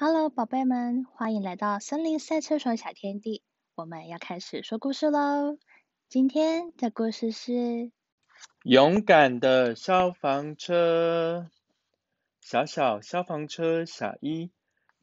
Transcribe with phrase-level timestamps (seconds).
[0.00, 3.42] Hello，宝贝们，欢迎来到森林赛车手小天地。
[3.74, 5.58] 我们要开始说故事喽。
[6.08, 7.90] 今天的故事是
[8.62, 11.50] 勇敢的消防车。
[12.40, 14.52] 小小消防车小一，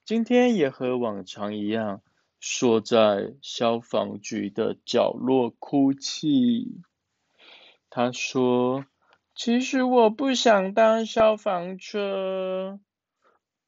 [0.05, 2.01] 今天也和往常一样，
[2.39, 6.81] 缩在消防局的角落哭泣。
[7.89, 8.85] 他说
[9.35, 12.79] ：“其实我不想当消防车。”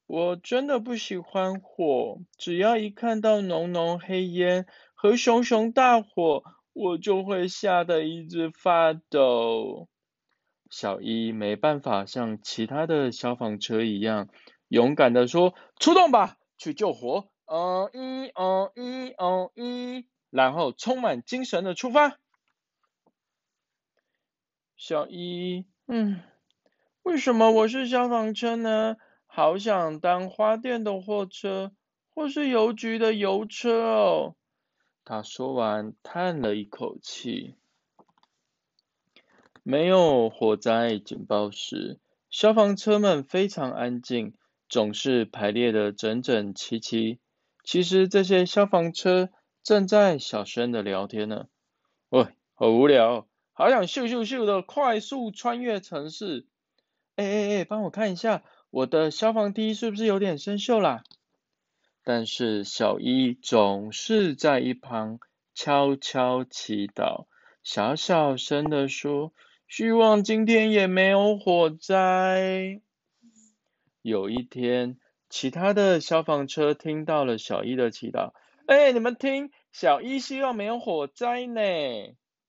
[0.08, 6.42] 我真的不喜欢火，只要一看到浓浓黑烟和熊熊大火，
[6.72, 9.86] 我就会吓得一直发抖。
[10.70, 14.30] 小一没办法像其他的消防车一样
[14.68, 22.16] 勇敢的说：“出动吧，去救火！”哦一哦一哦一，然后充满精神的出发。
[24.78, 26.22] 小一，嗯，
[27.02, 28.96] 为什么我是消防车呢？
[29.38, 31.70] 好想当花店的货车，
[32.12, 34.34] 或是邮局的邮车哦。
[35.04, 37.54] 他说完，叹了一口气。
[39.62, 44.34] 没有火灾警报时，消防车们非常安静，
[44.68, 47.20] 总是排列的整整齐齐。
[47.62, 49.30] 其实这些消防车
[49.62, 51.46] 正在小声的聊天呢。
[52.08, 56.48] 喂，好无聊，好想咻咻咻的快速穿越城市。
[57.14, 58.42] 哎哎哎，帮我看一下。
[58.70, 61.02] 我的消防梯是不是有点生锈啦？
[62.04, 65.20] 但是小一总是在一旁
[65.54, 67.26] 悄悄祈祷，
[67.62, 69.32] 小小声的说
[69.68, 72.82] ：“希望今天也没有火灾。”
[74.02, 74.98] 有一天，
[75.30, 78.32] 其他的消防车听到了小一的祈祷，
[78.66, 81.60] 哎，你们听，小一希望没有火灾呢？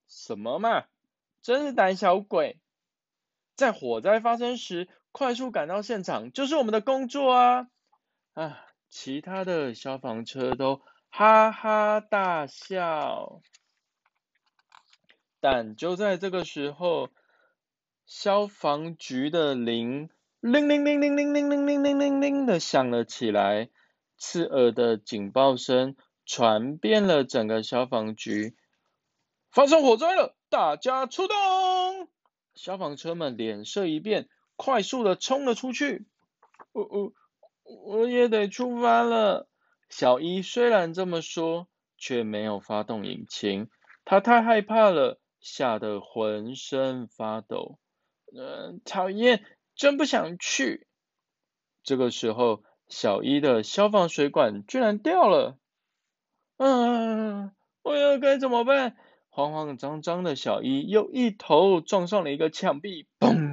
[0.06, 0.84] 什么嘛，
[1.40, 2.58] 真是胆小鬼！
[3.56, 4.86] 在火灾发生时。
[5.12, 7.68] 快速赶到现场就是我们的工作啊！
[8.34, 13.40] 啊，其他的消防车都哈哈大笑。
[15.40, 17.08] 但就在这个时候，
[18.06, 23.68] 消防局的铃铃铃铃铃铃铃铃铃铃铃的响了起来，
[24.16, 28.54] 刺耳的警报声传遍了整个消防局，
[29.50, 31.36] 发生火灾了，大家出动！
[32.54, 34.28] 消防车们脸色一变。
[34.60, 36.04] 快速的冲了出去，
[36.72, 37.14] 我我
[37.64, 39.48] 我也得出发了。
[39.88, 41.66] 小一虽然这么说，
[41.96, 43.70] 却没有发动引擎，
[44.04, 47.78] 他太害怕了，吓得浑身发抖。
[48.36, 50.86] 嗯，讨厌，真不想去。
[51.82, 55.56] 这个时候，小一的消防水管居然掉了。
[56.58, 57.50] 嗯，
[57.80, 58.94] 我要该怎么办？
[59.30, 63.49] 慌慌张张的小一又一头撞上了一个墙壁，砰！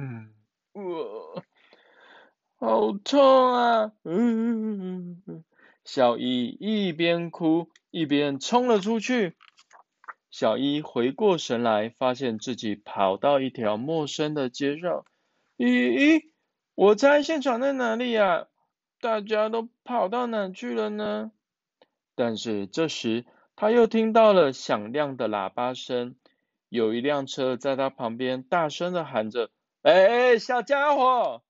[2.58, 3.92] 好痛啊！
[4.02, 5.22] 嗯，
[5.84, 9.36] 小一一边哭一边冲了出去。
[10.30, 15.04] 小一回过神来，发现自己跑到一条陌生的街上。
[15.56, 16.22] 咦咦，
[16.74, 18.48] 我猜现场在哪里呀？
[19.00, 21.30] 大家都跑到哪去了呢？
[22.16, 26.16] 但是这时他又听到了响亮的喇叭声，
[26.68, 29.50] 有一辆车在他旁边大声的喊着。
[29.82, 31.44] 哎哎，小家伙，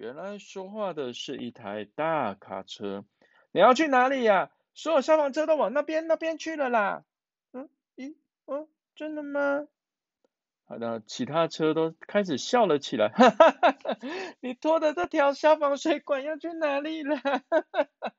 [0.00, 3.04] 原来说话的是一台大卡车。
[3.52, 4.50] 你要去哪里呀？
[4.72, 7.04] 所有消防车都往那边那边去了啦。
[7.52, 8.14] 嗯，咦，
[8.46, 8.66] 哦，
[8.96, 9.68] 真的吗？
[10.64, 13.10] 好的，其他车都开始笑了起来。
[13.10, 13.98] 哈哈哈哈
[14.40, 17.16] 你拖的这条消防水管要去哪里了？
[17.18, 18.12] 哈哈哈哈哈！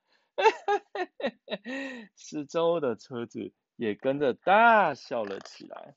[2.15, 5.95] 四周的车子也跟着大笑了起来。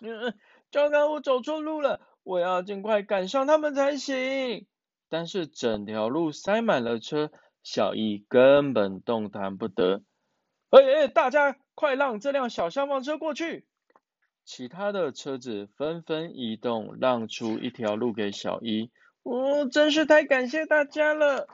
[0.00, 0.32] 嗯。
[0.70, 4.66] 糟糕，我走错路了，我要尽快赶上他们才行。
[5.08, 7.30] 但是整条路塞满了车，
[7.62, 10.02] 小易根本动弹不得。
[10.70, 13.66] 哎哎，大家快让这辆小消防车过去！
[14.44, 18.90] 其他的车子纷纷移动，让出一条路给小一。
[19.22, 21.46] 哦，真是太感谢大家了。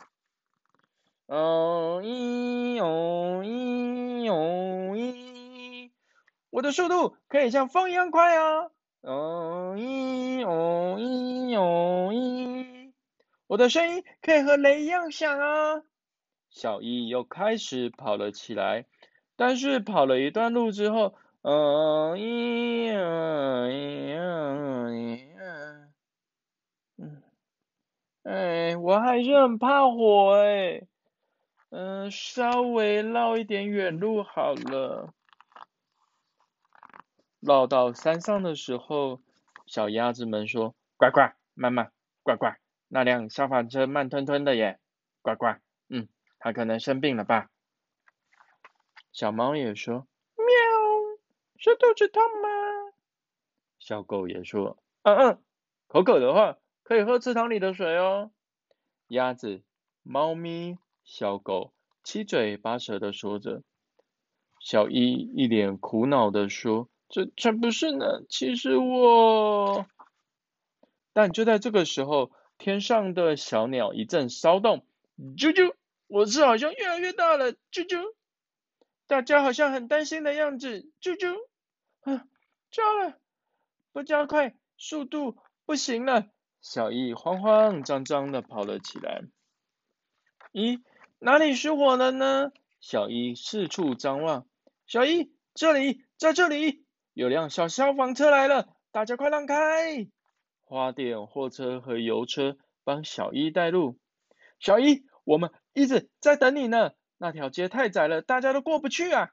[1.26, 5.90] 哦咦哦咦哦咦，
[6.48, 8.70] 我的速度可以像风一样快啊！
[9.08, 12.92] 哦咦哦咦哦咦，
[13.46, 15.82] 我的声音可以和雷一样响啊！
[16.50, 18.84] 小易又开始跑了起来，
[19.34, 25.20] 但是跑了一段路之后，哦咦哦咦哦咦，
[26.98, 27.22] 嗯，
[28.24, 30.82] 哎，我还是很怕火哎，
[31.70, 35.14] 嗯，稍微绕一点远路好了。
[37.40, 39.20] 绕到山上的时候，
[39.66, 41.92] 小鸭子们说：“乖乖，慢慢，
[42.22, 42.58] 乖乖，
[42.88, 44.80] 那辆消防车慢吞吞的耶，
[45.22, 46.08] 乖乖，嗯
[46.38, 47.50] 它可能生病了吧？
[49.12, 50.06] 小猫也说
[50.36, 50.46] ：“喵，
[51.56, 52.48] 是肚子痛吗？”
[53.78, 55.42] 小狗也说：“嗯嗯，
[55.86, 58.30] 口渴的话可以喝池塘里的水哦。”
[59.08, 59.62] 鸭子、
[60.02, 63.62] 猫咪、小狗七嘴八舌的说着。
[64.60, 69.86] 小一一脸苦恼的说：“这才不是呢，其实我……”
[71.12, 74.86] 但就在这个时候，天上的小鸟一阵骚动，
[75.36, 75.74] 啾啾，
[76.06, 78.14] 我是好像越来越大了，啾啾，
[79.06, 81.34] 大家好像很担心的样子，啾啾，
[82.02, 82.24] 啊，
[82.70, 83.18] 糟了，
[83.92, 86.28] 不加快速度不行了，
[86.60, 89.22] 小易慌慌张张的跑了起来。
[90.52, 90.82] 咦，
[91.18, 92.52] 哪里失火了呢？
[92.80, 94.46] 小易四处张望，
[94.86, 96.84] 小易，这里，在这里，
[97.18, 100.06] 有辆小消防车来了，大家快让开！
[100.62, 103.98] 花店货车和油车帮小一带路。
[104.60, 106.92] 小一，我们一直在等你呢。
[107.16, 109.30] 那条街太窄了，大家都过不去啊。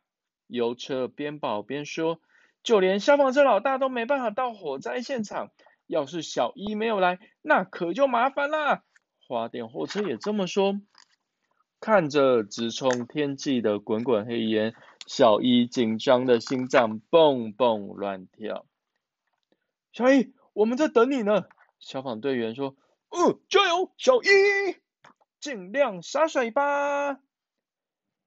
[0.48, 2.20] 油车边跑边说
[2.66, 5.52] ：“就连消防车老大都没办法到火灾现场。
[5.86, 8.82] 要是小一没有来，那可就麻烦啦。”
[9.30, 10.82] 花店货车也这么说。
[11.80, 14.74] 看着直冲天际的滚滚黑烟，
[15.06, 18.66] 小一紧张的心脏蹦蹦乱跳。
[19.92, 20.34] 小一。
[20.54, 21.44] 我们在等你呢，
[21.80, 22.78] 消防队员说
[23.12, 24.28] ：“嗯，加油，小一，
[25.42, 27.20] 尽量洒水吧。”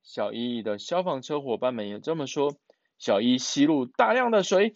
[0.04, 2.54] 小一的消防车伙伴们也这么说。
[2.98, 4.74] 小一吸入大量的水，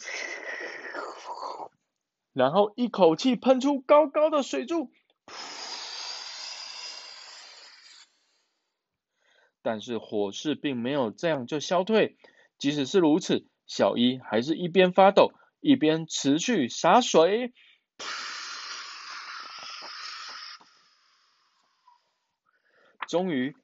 [2.32, 4.90] 然后一口气喷出高高的水柱，
[9.62, 12.16] 但是火势并没有这样就消退。
[12.58, 15.32] 即使是如此，小一还是一边发抖。
[15.60, 17.52] 一边持续洒水，
[23.06, 23.54] 终于，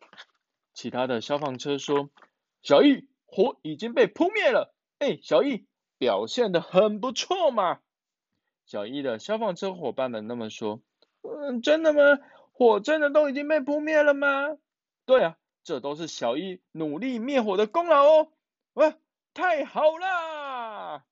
[0.74, 2.08] 其他的消防车说
[2.62, 5.66] ：“小易，火已经被扑灭了。”哎，小易
[5.98, 7.80] 表现的很不错嘛。
[8.64, 10.80] 小易的消防车伙伴们那么说
[11.22, 12.00] ：“嗯，真的吗？
[12.52, 14.56] 火真的都已经被扑灭了吗？”
[15.04, 15.36] 对啊，
[15.68, 18.28] 这都是小一努力灭火的功劳哦。
[18.72, 18.94] 哇，
[19.34, 21.04] 太好啦！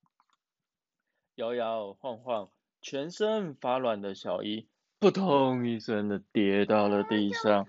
[1.35, 2.49] 摇摇晃晃、
[2.81, 4.67] 全身发软的小一，
[4.99, 7.67] 扑通一声的跌到了地上。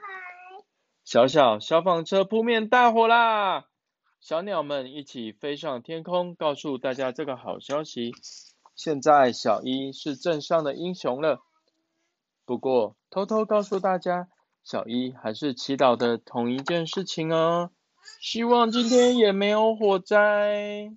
[1.03, 3.67] 小小消防车扑灭大火啦！
[4.21, 8.13] 小鸟们一起飞上天空，告诉大家这个好消息。
[8.77, 11.41] 现在小一是镇上的英雄了。
[12.45, 14.29] 不过，偷偷告诉大家，
[14.69, 17.71] 小一还是祈祷的同一件事情哦，
[18.19, 20.91] 希望今天也没有火灾。